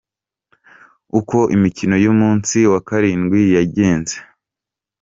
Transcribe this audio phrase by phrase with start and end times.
[1.19, 4.15] Uko imikino y’umunsi wa karindwi yagenze.